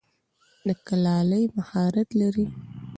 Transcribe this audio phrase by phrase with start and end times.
[0.67, 2.45] د کلالۍ مهارت لری؟